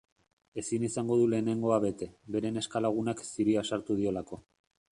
[0.61, 4.41] Ezin izango du lehenengoa bete, bere neska-lagunak ziria sartu diolako.